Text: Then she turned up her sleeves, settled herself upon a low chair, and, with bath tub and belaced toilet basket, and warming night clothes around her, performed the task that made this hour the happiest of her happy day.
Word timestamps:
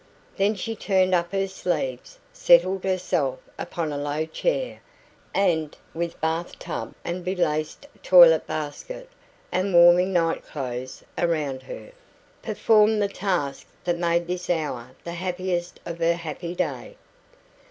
Then 0.35 0.55
she 0.55 0.75
turned 0.75 1.13
up 1.13 1.31
her 1.31 1.47
sleeves, 1.47 2.17
settled 2.33 2.83
herself 2.83 3.37
upon 3.59 3.91
a 3.93 3.99
low 3.99 4.25
chair, 4.25 4.81
and, 5.31 5.77
with 5.93 6.19
bath 6.19 6.57
tub 6.57 6.95
and 7.05 7.23
belaced 7.23 7.85
toilet 8.01 8.47
basket, 8.47 9.09
and 9.51 9.75
warming 9.75 10.11
night 10.11 10.43
clothes 10.43 11.03
around 11.19 11.61
her, 11.61 11.91
performed 12.41 12.99
the 12.99 13.09
task 13.09 13.67
that 13.83 13.99
made 13.99 14.25
this 14.25 14.49
hour 14.49 14.89
the 15.03 15.13
happiest 15.13 15.79
of 15.85 15.99
her 15.99 16.15
happy 16.15 16.55
day. 16.55 16.95